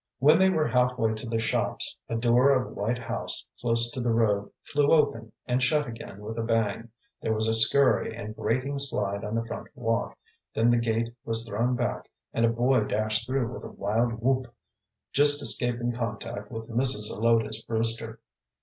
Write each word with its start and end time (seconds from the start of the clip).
When 0.17 0.39
they 0.39 0.49
were 0.49 0.65
half 0.67 0.97
way 0.97 1.13
to 1.13 1.29
the 1.29 1.37
shops, 1.37 1.95
a 2.09 2.15
door 2.15 2.49
of 2.53 2.65
a 2.65 2.73
white 2.73 2.97
house 2.97 3.45
close 3.59 3.91
to 3.91 4.01
the 4.01 4.09
road 4.09 4.49
flew 4.63 4.89
open 4.91 5.31
and 5.45 5.61
shut 5.61 5.85
again 5.87 6.21
with 6.21 6.39
a 6.39 6.43
bang, 6.43 6.89
there 7.21 7.35
was 7.35 7.47
a 7.47 7.53
scurry 7.53 8.15
and 8.17 8.35
grating 8.35 8.79
slide 8.79 9.23
on 9.23 9.35
the 9.35 9.45
front 9.45 9.67
walk, 9.75 10.17
then 10.55 10.71
the 10.71 10.77
gate 10.79 11.13
was 11.23 11.45
thrown 11.45 11.75
back, 11.75 12.09
and 12.33 12.47
a 12.47 12.49
boy 12.49 12.79
dashed 12.85 13.27
through 13.27 13.53
with 13.53 13.63
a 13.63 13.69
wild 13.69 14.13
whoop, 14.13 14.51
just 15.11 15.39
escaping 15.39 15.91
contact 15.91 16.49
with 16.49 16.67
Mrs. 16.67 17.09
Zelotes 17.11 17.63
Brewster. 17.67 18.19